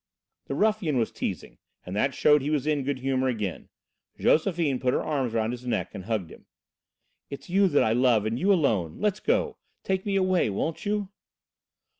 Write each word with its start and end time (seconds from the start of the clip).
The 0.47 0.55
ruffian 0.55 0.97
was 0.97 1.11
teasing, 1.11 1.59
and 1.85 1.95
that 1.95 2.15
showed 2.15 2.41
he 2.41 2.49
was 2.49 2.65
in 2.65 2.81
good 2.81 2.97
humour 3.01 3.27
again. 3.27 3.69
Josephine 4.17 4.79
put 4.79 4.95
her 4.95 5.03
arms 5.03 5.33
round 5.33 5.51
his 5.53 5.67
neck 5.67 5.91
and 5.93 6.05
hugged 6.05 6.31
him. 6.31 6.47
"It's 7.29 7.51
you 7.51 7.67
that 7.67 7.83
I 7.83 7.93
love 7.93 8.25
and 8.25 8.39
you 8.39 8.51
alone 8.51 8.99
let's 8.99 9.19
go, 9.19 9.59
take 9.83 10.03
me 10.03 10.15
away, 10.15 10.49
won't 10.49 10.87
you?" 10.87 11.09